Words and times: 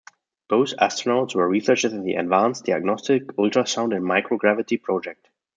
Both 0.49 0.75
Astronauts 0.77 1.35
were 1.35 1.47
researchers 1.47 1.93
in 1.93 2.01
the 2.01 2.15
Advanced 2.15 2.65
Diagnostic 2.65 3.27
Ultrasound 3.37 3.95
in 3.95 4.01
Microgravity 4.01 4.81
Project. 4.81 5.29